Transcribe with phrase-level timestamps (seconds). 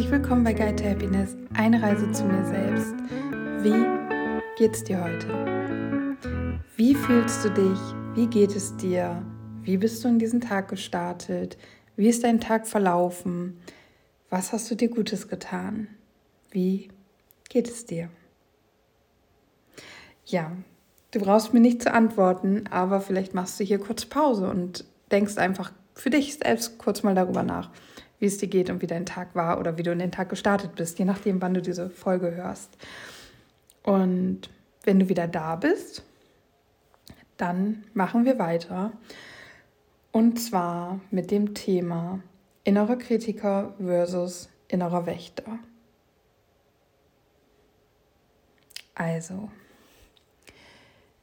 [0.00, 2.94] herzlich willkommen bei Guide to Happiness, eine Reise zu mir selbst.
[3.62, 3.84] Wie
[4.56, 6.16] geht's dir heute?
[6.74, 7.78] Wie fühlst du dich?
[8.14, 9.22] Wie geht es dir?
[9.60, 11.58] Wie bist du in diesen Tag gestartet?
[11.96, 13.60] Wie ist dein Tag verlaufen?
[14.30, 15.88] Was hast du dir Gutes getan?
[16.50, 16.88] Wie
[17.50, 18.08] geht es dir?
[20.24, 20.50] Ja,
[21.10, 25.36] du brauchst mir nicht zu antworten, aber vielleicht machst du hier kurz Pause und denkst
[25.36, 27.68] einfach für dich selbst kurz mal darüber nach
[28.20, 30.28] wie es dir geht und wie dein Tag war oder wie du in den Tag
[30.28, 32.76] gestartet bist, je nachdem, wann du diese Folge hörst.
[33.82, 34.50] Und
[34.84, 36.04] wenn du wieder da bist,
[37.36, 38.92] dann machen wir weiter.
[40.12, 42.20] Und zwar mit dem Thema
[42.64, 45.58] innerer Kritiker versus innerer Wächter.
[48.94, 49.48] Also,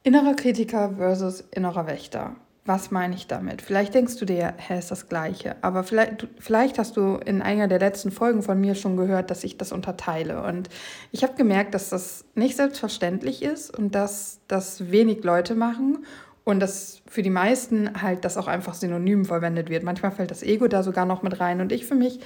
[0.01, 2.35] innerer Kritiker versus innerer Wächter.
[2.67, 3.61] Was meine ich damit?
[3.61, 5.55] Vielleicht denkst du dir, hä, ist das Gleiche.
[5.61, 9.45] Aber vielleicht, vielleicht hast du in einer der letzten Folgen von mir schon gehört, dass
[9.45, 10.43] ich das unterteile.
[10.43, 10.67] Und
[11.13, 16.05] ich habe gemerkt, dass das nicht selbstverständlich ist und dass das wenig Leute machen
[16.43, 19.83] und dass für die meisten halt das auch einfach synonym verwendet wird.
[19.83, 21.61] Manchmal fällt das Ego da sogar noch mit rein.
[21.61, 22.19] Und ich für mich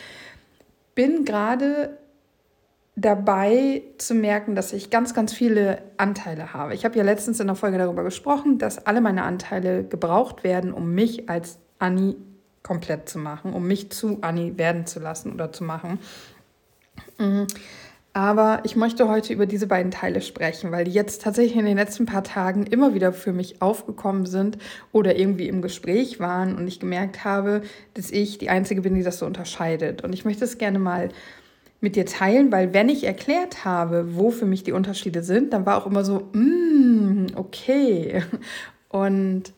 [0.96, 2.00] bin gerade
[2.96, 6.74] dabei zu merken, dass ich ganz, ganz viele Anteile habe.
[6.74, 10.74] Ich habe ja letztens in der Folge darüber gesprochen, dass alle meine Anteile gebraucht werden,
[10.74, 12.16] um mich als Annie
[12.64, 16.00] komplett zu machen, um mich zu Annie werden zu lassen oder zu machen.
[17.18, 17.48] Mhm.
[18.14, 21.78] Aber ich möchte heute über diese beiden Teile sprechen, weil die jetzt tatsächlich in den
[21.78, 24.58] letzten paar Tagen immer wieder für mich aufgekommen sind
[24.92, 27.62] oder irgendwie im Gespräch waren und ich gemerkt habe,
[27.94, 30.04] dass ich die Einzige bin, die das so unterscheidet.
[30.04, 31.08] Und ich möchte es gerne mal
[31.82, 35.66] mit dir teilen, weil wenn ich erklärt habe, wo für mich die Unterschiede sind, dann
[35.66, 38.24] war auch immer so, mm, okay.
[38.90, 39.54] Und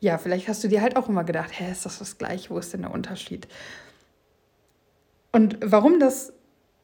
[0.00, 2.58] ja, vielleicht hast du dir halt auch immer gedacht, hä, ist das das gleiche, wo
[2.58, 3.46] ist denn der Unterschied?
[5.32, 6.32] Und warum das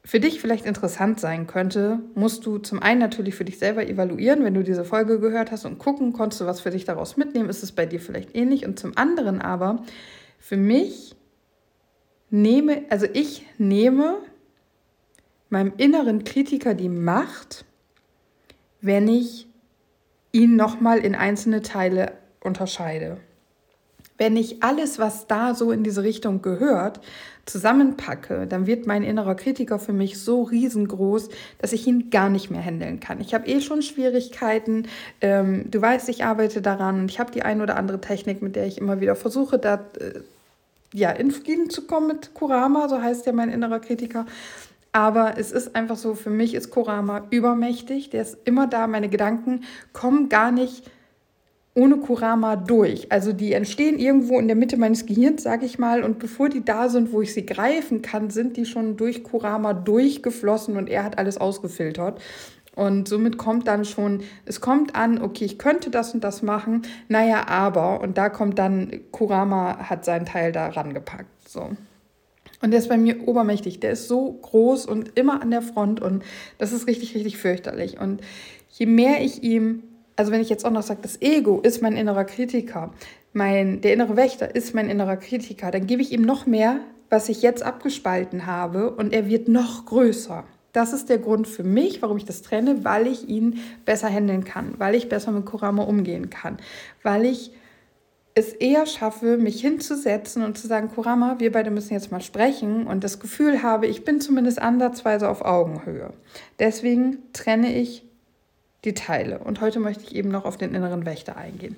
[0.03, 4.43] für dich vielleicht interessant sein könnte, musst du zum einen natürlich für dich selber evaluieren,
[4.43, 7.49] wenn du diese Folge gehört hast und gucken, konntest du was für dich daraus mitnehmen,
[7.49, 8.65] ist es bei dir vielleicht ähnlich.
[8.65, 9.83] Und zum anderen aber,
[10.39, 11.15] für mich
[12.31, 14.17] nehme, also ich nehme
[15.49, 17.65] meinem inneren Kritiker die Macht,
[18.79, 19.47] wenn ich
[20.31, 23.17] ihn nochmal in einzelne Teile unterscheide.
[24.17, 27.01] Wenn ich alles, was da so in diese Richtung gehört,
[27.45, 32.51] zusammenpacke, dann wird mein innerer Kritiker für mich so riesengroß, dass ich ihn gar nicht
[32.51, 33.19] mehr handeln kann.
[33.19, 34.87] Ich habe eh schon Schwierigkeiten.
[35.21, 38.55] Ähm, du weißt, ich arbeite daran und ich habe die ein oder andere Technik, mit
[38.55, 40.21] der ich immer wieder versuche, da äh,
[40.93, 44.25] ja, in Frieden zu kommen mit Kurama, so heißt ja mein innerer Kritiker.
[44.91, 49.07] Aber es ist einfach so, für mich ist Kurama übermächtig, der ist immer da, meine
[49.07, 49.63] Gedanken
[49.93, 50.83] kommen gar nicht
[51.73, 53.09] ohne Kurama durch.
[53.11, 56.65] Also die entstehen irgendwo in der Mitte meines Gehirns, sage ich mal, und bevor die
[56.65, 61.05] da sind, wo ich sie greifen kann, sind die schon durch Kurama durchgeflossen und er
[61.05, 62.21] hat alles ausgefiltert.
[62.81, 66.81] Und somit kommt dann schon, es kommt an, okay, ich könnte das und das machen,
[67.09, 71.47] naja, aber, und da kommt dann, Kurama hat seinen Teil da rangepackt.
[71.47, 71.69] So.
[72.59, 73.81] Und der ist bei mir obermächtig.
[73.81, 76.23] Der ist so groß und immer an der Front und
[76.57, 77.99] das ist richtig, richtig fürchterlich.
[77.99, 78.21] Und
[78.69, 79.83] je mehr ich ihm,
[80.15, 82.95] also wenn ich jetzt auch noch sage, das Ego ist mein innerer Kritiker,
[83.31, 86.79] mein, der innere Wächter ist mein innerer Kritiker, dann gebe ich ihm noch mehr,
[87.11, 90.45] was ich jetzt abgespalten habe und er wird noch größer.
[90.73, 94.43] Das ist der Grund für mich, warum ich das trenne, weil ich ihn besser handeln
[94.43, 96.57] kann, weil ich besser mit Kurama umgehen kann,
[97.03, 97.51] weil ich
[98.33, 102.87] es eher schaffe, mich hinzusetzen und zu sagen, Kurama, wir beide müssen jetzt mal sprechen
[102.87, 106.13] und das Gefühl habe, ich bin zumindest ansatzweise auf Augenhöhe.
[106.59, 108.05] Deswegen trenne ich
[108.85, 111.75] die Teile und heute möchte ich eben noch auf den inneren Wächter eingehen.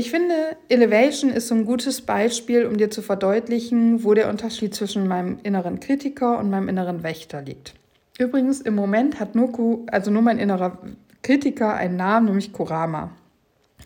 [0.00, 4.74] Ich finde, Elevation ist so ein gutes Beispiel, um dir zu verdeutlichen, wo der Unterschied
[4.74, 7.74] zwischen meinem inneren Kritiker und meinem inneren Wächter liegt.
[8.18, 10.78] Übrigens, im Moment hat nur, also nur mein innerer
[11.20, 13.10] Kritiker einen Namen, nämlich Kurama.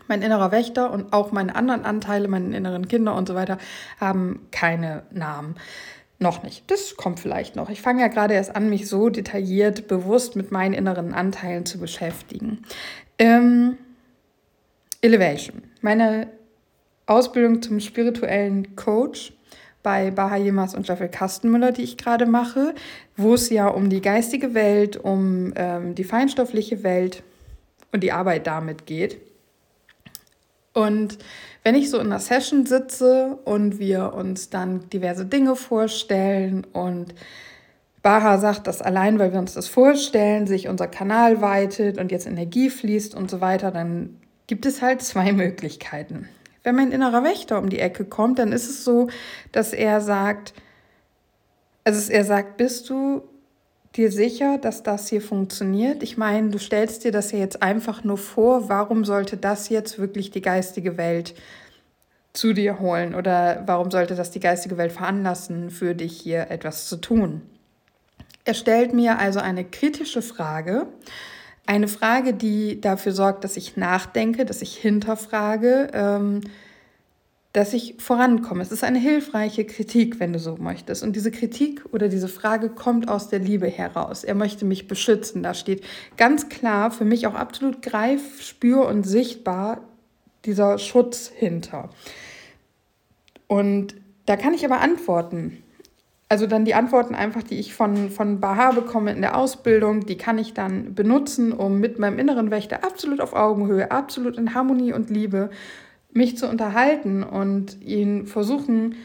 [0.06, 3.58] Mein innerer Wächter und auch meine anderen Anteile, meine inneren Kinder und so weiter,
[3.98, 5.56] haben keine Namen.
[6.20, 6.70] Noch nicht.
[6.70, 7.70] Das kommt vielleicht noch.
[7.70, 11.80] Ich fange ja gerade erst an, mich so detailliert, bewusst mit meinen inneren Anteilen zu
[11.80, 12.62] beschäftigen.
[13.18, 13.78] Ähm,
[15.04, 15.62] Elevation.
[15.82, 16.28] Meine
[17.04, 19.34] Ausbildung zum spirituellen Coach
[19.82, 22.74] bei Baha Yilmaz und Jeffrey Kastenmüller, die ich gerade mache,
[23.14, 27.22] wo es ja um die geistige Welt, um ähm, die feinstoffliche Welt
[27.92, 29.20] und die Arbeit damit geht.
[30.72, 31.18] Und
[31.64, 37.14] wenn ich so in einer Session sitze und wir uns dann diverse Dinge vorstellen und
[38.02, 42.26] Baha sagt, dass allein, weil wir uns das vorstellen, sich unser Kanal weitet und jetzt
[42.26, 46.28] Energie fließt und so weiter, dann gibt es halt zwei Möglichkeiten.
[46.62, 49.08] Wenn mein innerer Wächter um die Ecke kommt, dann ist es so,
[49.52, 50.54] dass er sagt,
[51.84, 53.22] also er sagt, bist du
[53.96, 56.02] dir sicher, dass das hier funktioniert?
[56.02, 59.98] Ich meine, du stellst dir das ja jetzt einfach nur vor, warum sollte das jetzt
[59.98, 61.34] wirklich die geistige Welt
[62.32, 66.88] zu dir holen oder warum sollte das die geistige Welt veranlassen, für dich hier etwas
[66.88, 67.42] zu tun?
[68.44, 70.86] Er stellt mir also eine kritische Frage,
[71.66, 76.40] eine Frage, die dafür sorgt, dass ich nachdenke, dass ich hinterfrage, ähm,
[77.52, 78.62] dass ich vorankomme.
[78.62, 81.02] Es ist eine hilfreiche Kritik, wenn du so möchtest.
[81.02, 84.24] Und diese Kritik oder diese Frage kommt aus der Liebe heraus.
[84.24, 85.42] Er möchte mich beschützen.
[85.42, 85.84] Da steht
[86.16, 89.80] ganz klar, für mich auch absolut greif, spür und sichtbar
[90.44, 91.90] dieser Schutz hinter.
[93.46, 93.94] Und
[94.26, 95.63] da kann ich aber antworten.
[96.34, 100.16] Also dann die Antworten einfach, die ich von, von Baha bekomme in der Ausbildung, die
[100.16, 104.92] kann ich dann benutzen, um mit meinem inneren Wächter absolut auf Augenhöhe, absolut in Harmonie
[104.92, 105.50] und Liebe
[106.12, 108.96] mich zu unterhalten und ihn versuchen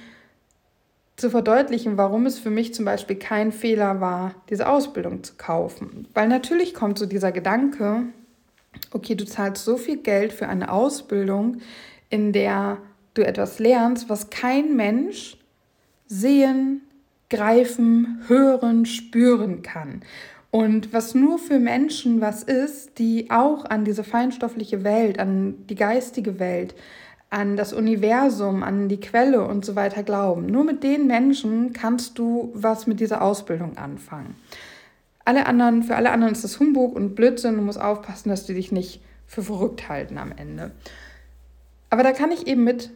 [1.17, 6.07] zu verdeutlichen, warum es für mich zum Beispiel kein Fehler war, diese Ausbildung zu kaufen.
[6.15, 8.05] Weil natürlich kommt so dieser Gedanke,
[8.89, 11.57] okay, du zahlst so viel Geld für eine Ausbildung,
[12.09, 12.79] in der
[13.13, 15.37] du etwas lernst, was kein Mensch
[16.07, 16.81] sehen,
[17.29, 20.01] greifen, hören, spüren kann.
[20.51, 25.75] Und was nur für Menschen was ist, die auch an diese feinstoffliche Welt, an die
[25.75, 26.73] geistige Welt,
[27.29, 30.47] an das Universum, an die Quelle und so weiter glauben.
[30.47, 34.35] Nur mit den Menschen kannst du was mit dieser Ausbildung anfangen.
[35.25, 37.55] Alle anderen, für alle anderen ist das Humbug und Blödsinn.
[37.55, 40.71] Du musst aufpassen, dass die dich nicht für verrückt halten am Ende.
[41.91, 42.89] Aber da kann ich eben mit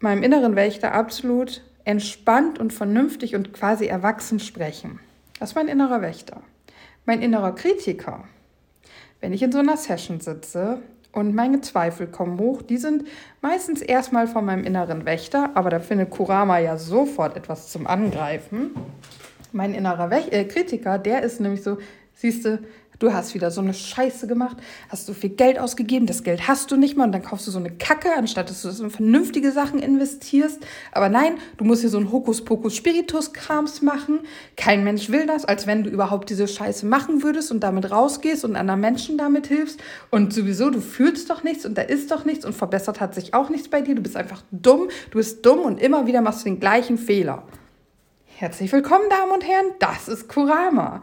[0.00, 4.98] meinem inneren Wächter absolut entspannt und vernünftig und quasi erwachsen sprechen.
[5.38, 6.42] Das ist mein innerer Wächter.
[7.06, 8.24] Mein innerer Kritiker,
[9.20, 13.06] wenn ich in so einer Session sitze und meine Zweifel kommen hoch, die sind
[13.40, 18.72] meistens erstmal von meinem inneren Wächter, aber da findet Kurama ja sofort etwas zum Angreifen.
[19.52, 21.78] Mein innerer äh, Kritiker, der ist nämlich so,
[22.14, 22.58] siehst du,
[22.98, 24.56] Du hast wieder so eine Scheiße gemacht,
[24.88, 27.50] hast so viel Geld ausgegeben, das Geld hast du nicht mal und dann kaufst du
[27.50, 30.64] so eine Kacke, anstatt dass du das in vernünftige Sachen investierst.
[30.92, 34.20] Aber nein, du musst hier so ein Hokuspokus-Spiritus-Krams machen.
[34.56, 38.44] Kein Mensch will das, als wenn du überhaupt diese Scheiße machen würdest und damit rausgehst
[38.46, 39.82] und anderen Menschen damit hilfst.
[40.10, 43.34] Und sowieso, du fühlst doch nichts und da ist doch nichts und verbessert hat sich
[43.34, 43.94] auch nichts bei dir.
[43.94, 47.42] Du bist einfach dumm, du bist dumm und immer wieder machst du den gleichen Fehler.
[48.38, 51.02] Herzlich willkommen, Damen und Herren, das ist Kurama.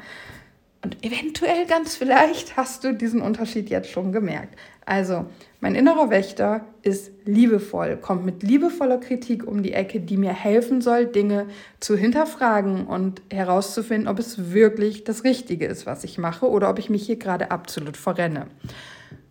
[0.84, 4.58] Und eventuell ganz vielleicht hast du diesen Unterschied jetzt schon gemerkt.
[4.86, 5.26] Also,
[5.62, 10.82] mein innerer Wächter ist liebevoll, kommt mit liebevoller Kritik um die Ecke, die mir helfen
[10.82, 11.48] soll, Dinge
[11.80, 16.80] zu hinterfragen und herauszufinden, ob es wirklich das Richtige ist, was ich mache oder ob
[16.80, 18.48] ich mich hier gerade absolut verrenne.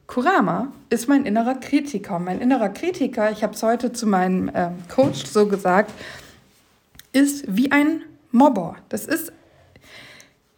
[0.06, 2.19] Kurama ist mein innerer Kritiker.
[2.19, 5.93] Mein innerer Kritiker, ich habe es heute zu meinem äh, Coach so gesagt,
[7.12, 8.76] ist wie ein Mobber.
[8.88, 9.32] Das ist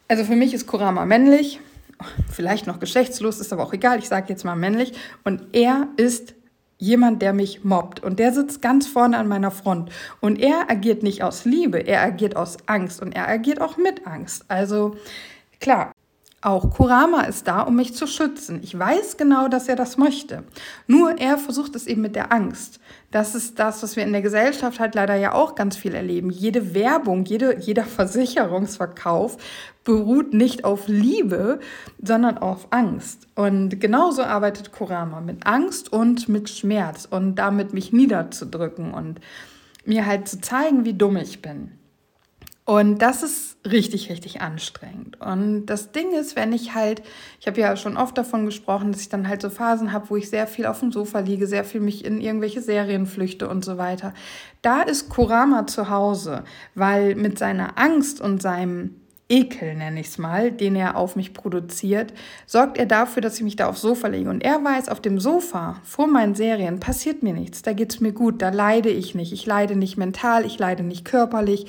[0.09, 1.61] also für mich ist Kurama männlich,
[2.31, 4.93] vielleicht noch geschlechtslos, ist aber auch egal, ich sage jetzt mal männlich.
[5.25, 6.35] Und er ist
[6.79, 8.03] jemand, der mich mobbt.
[8.03, 9.91] Und der sitzt ganz vorne an meiner Front.
[10.21, 14.06] Und er agiert nicht aus Liebe, er agiert aus Angst und er agiert auch mit
[14.06, 14.45] Angst.
[14.49, 14.97] Also
[15.61, 15.93] klar,
[16.44, 18.61] auch Kurama ist da, um mich zu schützen.
[18.62, 20.44] Ich weiß genau, dass er das möchte.
[20.87, 22.81] Nur er versucht es eben mit der Angst.
[23.11, 26.31] Das ist das, was wir in der Gesellschaft halt leider ja auch ganz viel erleben.
[26.31, 29.39] Jede Werbung, jede, jeder Versicherungsverkauf
[29.84, 31.60] beruht nicht auf Liebe,
[32.03, 33.27] sondern auf Angst.
[33.34, 39.20] Und genauso arbeitet Kurama mit Angst und mit Schmerz und damit mich niederzudrücken und
[39.86, 41.72] mir halt zu zeigen, wie dumm ich bin.
[42.67, 45.21] Und das ist richtig, richtig anstrengend.
[45.21, 47.03] Und das Ding ist, wenn ich halt,
[47.39, 50.17] ich habe ja schon oft davon gesprochen, dass ich dann halt so Phasen habe, wo
[50.17, 53.67] ich sehr viel auf dem Sofa liege, sehr viel mich in irgendwelche Serien flüchte und
[53.67, 54.15] so weiter.
[54.63, 56.44] Da ist Kurama zu Hause,
[56.75, 58.97] weil mit seiner Angst und seinem
[59.28, 62.12] Ekel, nenne ich es mal, den er auf mich produziert,
[62.46, 64.28] sorgt er dafür, dass ich mich da aufs Sofa lege.
[64.28, 68.00] Und er weiß, auf dem Sofa vor meinen Serien passiert mir nichts, da geht es
[68.00, 69.32] mir gut, da leide ich nicht.
[69.32, 71.66] Ich leide nicht mental, ich leide nicht körperlich.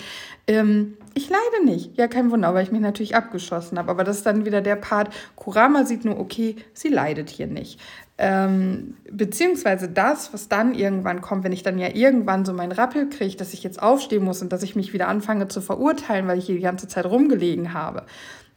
[0.47, 1.97] Ähm, ich leide nicht.
[1.97, 3.89] Ja, kein Wunder, weil ich mich natürlich abgeschossen habe.
[3.89, 7.79] Aber das ist dann wieder der Part, Kurama sieht nur, okay, sie leidet hier nicht.
[8.17, 13.09] Ähm, beziehungsweise das, was dann irgendwann kommt, wenn ich dann ja irgendwann so meinen Rappel
[13.09, 16.37] kriege, dass ich jetzt aufstehen muss und dass ich mich wieder anfange zu verurteilen, weil
[16.37, 18.03] ich hier die ganze Zeit rumgelegen habe.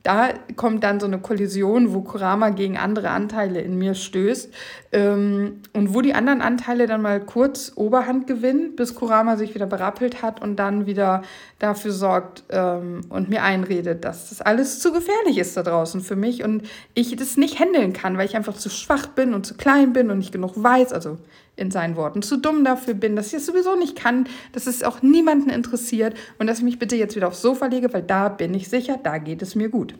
[0.08, 4.50] Da kommt dann so eine Kollision, wo Kurama gegen andere Anteile in mir stößt
[4.92, 9.66] ähm, und wo die anderen Anteile dann mal kurz Oberhand gewinnen, bis Kurama sich wieder
[9.66, 11.20] berappelt hat und dann wieder
[11.58, 16.16] dafür sorgt ähm, und mir einredet, dass das alles zu gefährlich ist da draußen für
[16.16, 16.62] mich und
[16.94, 20.10] ich das nicht handeln kann, weil ich einfach zu schwach bin und zu klein bin
[20.10, 21.18] und nicht genug weiß, also
[21.58, 24.82] in seinen Worten zu dumm dafür bin, dass ich es sowieso nicht kann, dass es
[24.82, 28.28] auch niemanden interessiert und dass ich mich bitte jetzt wieder aufs Sofa lege, weil da
[28.28, 29.94] bin ich sicher, da geht es mir gut.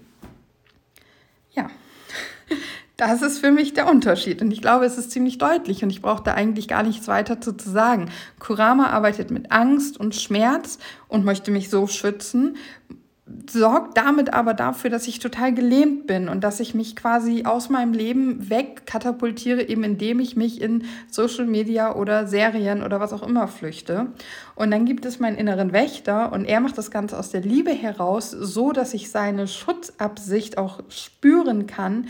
[1.53, 1.71] Ja,
[2.97, 6.03] das ist für mich der Unterschied und ich glaube, es ist ziemlich deutlich und ich
[6.03, 8.11] brauche da eigentlich gar nichts weiter zu, zu sagen.
[8.39, 12.57] Kurama arbeitet mit Angst und Schmerz und möchte mich so schützen
[13.51, 17.69] sorgt damit aber dafür, dass ich total gelähmt bin und dass ich mich quasi aus
[17.69, 23.23] meinem Leben wegkatapultiere, eben indem ich mich in Social Media oder Serien oder was auch
[23.23, 24.09] immer flüchte.
[24.55, 27.71] Und dann gibt es meinen inneren Wächter und er macht das Ganze aus der Liebe
[27.71, 32.07] heraus, so dass ich seine Schutzabsicht auch spüren kann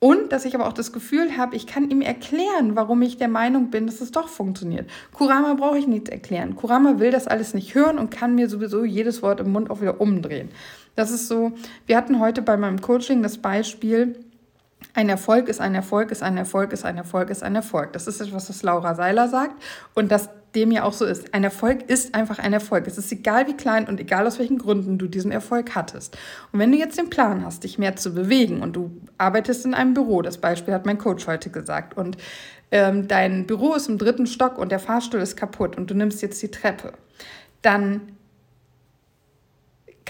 [0.00, 3.28] und dass ich aber auch das Gefühl habe, ich kann ihm erklären, warum ich der
[3.28, 4.90] Meinung bin, dass es doch funktioniert.
[5.12, 6.56] Kurama brauche ich nichts erklären.
[6.56, 9.82] Kurama will das alles nicht hören und kann mir sowieso jedes Wort im Mund auch
[9.82, 10.48] wieder umdrehen.
[10.96, 11.52] Das ist so,
[11.86, 14.18] wir hatten heute bei meinem Coaching das Beispiel,
[14.94, 17.92] ein Erfolg ist ein Erfolg, ist ein Erfolg, ist ein Erfolg, ist ein Erfolg.
[17.92, 19.62] Das ist etwas, was Laura Seiler sagt.
[19.94, 21.32] Und das dem ja auch so ist.
[21.32, 22.86] Ein Erfolg ist einfach ein Erfolg.
[22.86, 26.16] Es ist egal, wie klein und egal aus welchen Gründen du diesen Erfolg hattest.
[26.52, 29.74] Und wenn du jetzt den Plan hast, dich mehr zu bewegen und du arbeitest in
[29.74, 32.16] einem Büro, das Beispiel hat mein Coach heute gesagt, und
[32.70, 36.22] ähm, dein Büro ist im dritten Stock und der Fahrstuhl ist kaputt und du nimmst
[36.22, 36.92] jetzt die Treppe,
[37.62, 38.12] dann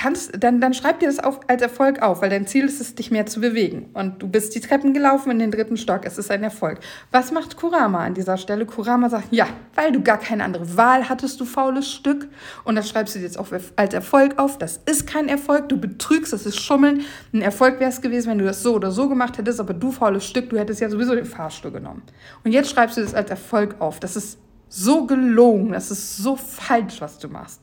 [0.01, 2.95] kannst, dann, dann schreib dir das auf, als Erfolg auf, weil dein Ziel ist es,
[2.95, 3.91] dich mehr zu bewegen.
[3.93, 6.07] Und du bist die Treppen gelaufen in den dritten Stock.
[6.07, 6.81] Es ist ein Erfolg.
[7.11, 8.65] Was macht Kurama an dieser Stelle?
[8.65, 12.29] Kurama sagt, ja, weil du gar keine andere Wahl hattest, du faules Stück.
[12.65, 14.57] Und das schreibst du dir jetzt auch als Erfolg auf.
[14.57, 15.69] Das ist kein Erfolg.
[15.69, 17.03] Du betrügst, das ist Schummeln.
[17.35, 19.93] Ein Erfolg wäre es gewesen, wenn du das so oder so gemacht hättest, aber du
[19.93, 22.03] faules Stück, du hättest ja sowieso den Fahrstuhl genommen.
[22.43, 24.01] Und jetzt schreibst du das als Erfolg auf.
[24.01, 24.39] Das ist
[24.71, 25.73] so gelogen.
[25.73, 27.61] Das ist so falsch, was du machst.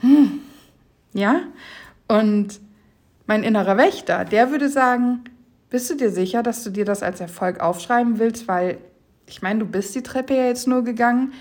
[0.00, 0.40] Hm.
[1.14, 1.40] Ja?
[2.06, 2.60] Und
[3.26, 5.24] mein innerer Wächter, der würde sagen,
[5.70, 8.78] bist du dir sicher, dass du dir das als Erfolg aufschreiben willst, weil
[9.26, 11.32] ich meine, du bist die Treppe ja jetzt nur gegangen,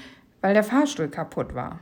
[0.42, 1.80] weil der Fahrstuhl kaputt war.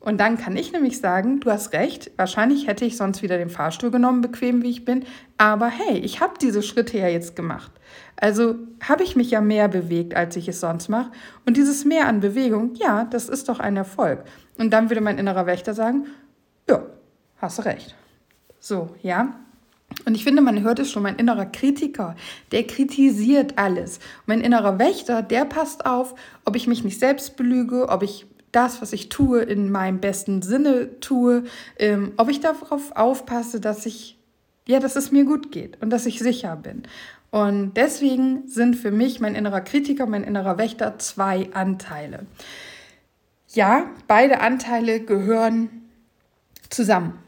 [0.00, 3.50] Und dann kann ich nämlich sagen, du hast recht, wahrscheinlich hätte ich sonst wieder den
[3.50, 5.04] Fahrstuhl genommen, bequem wie ich bin,
[5.38, 7.72] aber hey, ich habe diese Schritte ja jetzt gemacht.
[8.16, 11.10] Also habe ich mich ja mehr bewegt, als ich es sonst mache.
[11.46, 14.22] Und dieses Mehr an Bewegung, ja, das ist doch ein Erfolg.
[14.56, 16.06] Und dann würde mein innerer Wächter sagen,
[16.68, 16.82] ja,
[17.40, 17.94] hast du recht.
[18.60, 19.34] So, ja.
[20.04, 22.14] Und ich finde, man hört es schon, mein innerer Kritiker,
[22.52, 24.00] der kritisiert alles.
[24.26, 26.14] Mein innerer Wächter, der passt auf,
[26.44, 30.42] ob ich mich nicht selbst belüge, ob ich das, was ich tue, in meinem besten
[30.42, 31.44] Sinne tue,
[31.78, 34.18] ähm, ob ich darauf aufpasse, dass ich,
[34.66, 36.82] ja, dass es mir gut geht und dass ich sicher bin.
[37.30, 42.26] Und deswegen sind für mich mein innerer Kritiker, mein innerer Wächter zwei Anteile.
[43.48, 45.68] Ja, beide Anteile gehören
[46.70, 47.18] zusammen.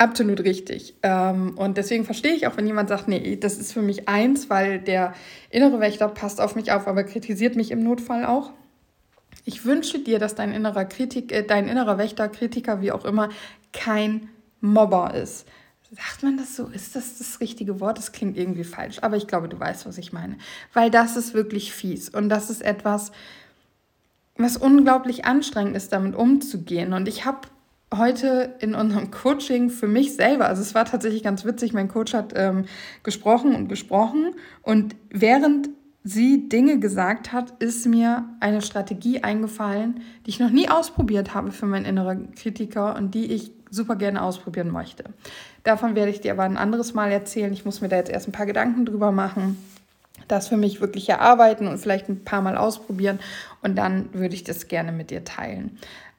[0.00, 0.94] Absolut richtig.
[1.02, 4.48] Ähm, und deswegen verstehe ich auch, wenn jemand sagt, nee, das ist für mich eins,
[4.48, 5.12] weil der
[5.50, 8.52] innere Wächter passt auf mich auf, aber kritisiert mich im Notfall auch.
[9.44, 13.30] Ich wünsche dir, dass dein innerer Kritik, äh, dein innerer Wächter, Kritiker, wie auch immer,
[13.72, 14.28] kein
[14.60, 15.48] Mobber ist.
[15.90, 16.66] Sagt man das so?
[16.66, 17.98] Ist das das richtige Wort?
[17.98, 20.38] Das klingt irgendwie falsch, aber ich glaube, du weißt, was ich meine.
[20.74, 23.10] Weil das ist wirklich fies und das ist etwas,
[24.36, 26.92] was unglaublich anstrengend ist, damit umzugehen.
[26.92, 27.48] Und ich habe
[27.94, 32.14] heute in unserem Coaching für mich selber, also es war tatsächlich ganz witzig, mein Coach
[32.14, 32.64] hat ähm,
[33.02, 35.70] gesprochen und gesprochen und während
[36.04, 41.50] sie Dinge gesagt hat, ist mir eine Strategie eingefallen, die ich noch nie ausprobiert habe
[41.50, 45.04] für meinen inneren Kritiker und die ich super gerne ausprobieren möchte.
[45.64, 47.52] Davon werde ich dir aber ein anderes Mal erzählen.
[47.52, 49.58] Ich muss mir da jetzt erst ein paar Gedanken drüber machen,
[50.28, 53.18] das für mich wirklich erarbeiten und vielleicht ein paar Mal ausprobieren
[53.62, 55.78] und dann würde ich das gerne mit dir teilen.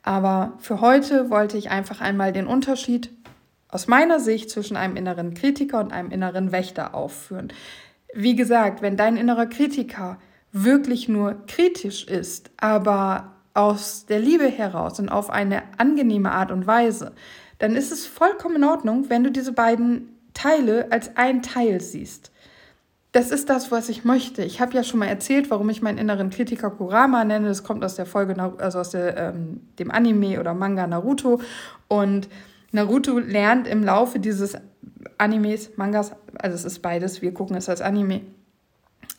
[0.09, 3.11] Aber für heute wollte ich einfach einmal den Unterschied
[3.67, 7.53] aus meiner Sicht zwischen einem inneren Kritiker und einem inneren Wächter aufführen.
[8.15, 10.17] Wie gesagt, wenn dein innerer Kritiker
[10.51, 16.65] wirklich nur kritisch ist, aber aus der Liebe heraus und auf eine angenehme Art und
[16.65, 17.11] Weise,
[17.59, 22.31] dann ist es vollkommen in Ordnung, wenn du diese beiden Teile als ein Teil siehst
[23.11, 24.43] das ist das, was ich möchte.
[24.43, 27.47] Ich habe ja schon mal erzählt, warum ich meinen inneren Kritiker Kurama nenne.
[27.47, 31.41] Das kommt aus der Folge, also aus der, ähm, dem Anime oder Manga Naruto.
[31.87, 32.29] Und
[32.71, 34.55] Naruto lernt im Laufe dieses
[35.17, 38.21] Animes, Mangas, also es ist beides, wir gucken es als Anime,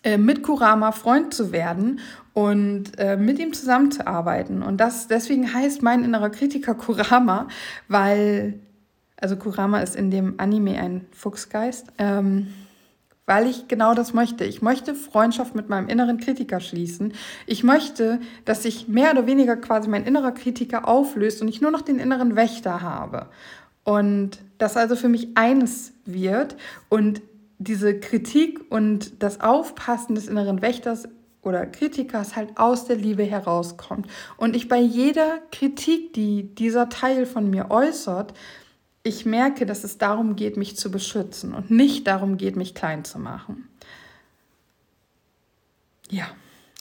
[0.04, 1.98] äh, mit Kurama Freund zu werden
[2.32, 4.62] und äh, mit ihm zusammenzuarbeiten.
[4.62, 7.48] Und das deswegen heißt mein innerer Kritiker Kurama,
[7.88, 8.60] weil
[9.20, 11.88] Also Kurama ist in dem Anime ein Fuchsgeist.
[11.98, 12.54] Ähm,
[13.26, 14.44] weil ich genau das möchte.
[14.44, 17.12] Ich möchte Freundschaft mit meinem inneren Kritiker schließen.
[17.46, 21.70] Ich möchte, dass sich mehr oder weniger quasi mein innerer Kritiker auflöst und ich nur
[21.70, 23.28] noch den inneren Wächter habe.
[23.84, 26.56] Und das also für mich eines wird
[26.88, 27.22] und
[27.58, 31.08] diese Kritik und das Aufpassen des inneren Wächters
[31.42, 34.06] oder Kritikers halt aus der Liebe herauskommt.
[34.36, 38.34] Und ich bei jeder Kritik, die dieser Teil von mir äußert,
[39.02, 43.04] ich merke, dass es darum geht, mich zu beschützen und nicht darum geht, mich klein
[43.04, 43.68] zu machen.
[46.10, 46.26] Ja,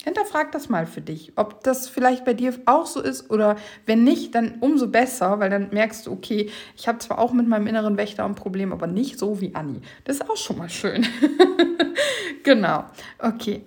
[0.03, 4.03] hinterfrag das mal für dich, ob das vielleicht bei dir auch so ist oder wenn
[4.03, 7.67] nicht, dann umso besser, weil dann merkst du, okay, ich habe zwar auch mit meinem
[7.67, 9.81] inneren Wächter ein Problem, aber nicht so wie Anni.
[10.03, 11.05] Das ist auch schon mal schön.
[12.43, 12.85] genau.
[13.19, 13.63] Okay,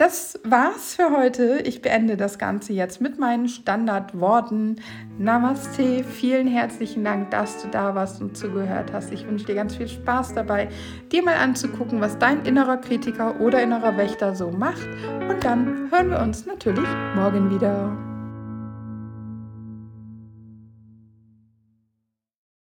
[0.00, 1.60] das war's für heute.
[1.64, 4.76] Ich beende das Ganze jetzt mit meinen Standardworten.
[5.18, 9.12] Namaste, vielen herzlichen Dank, dass du da warst und zugehört hast.
[9.12, 10.70] Ich wünsche dir ganz viel Spaß dabei,
[11.12, 14.88] dir mal anzugucken, was dein innerer Kritiker oder innerer Wächter so macht.
[15.28, 18.09] Und dann hören wir uns natürlich morgen wieder.